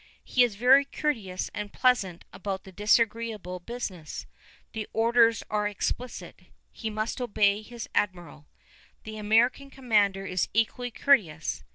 [0.23, 4.25] He is very courteous and pleasant about the disagreeable business:
[4.73, 8.47] the orders are explicit; he must obey his admiral.
[9.03, 11.63] The American commander is equally courteous.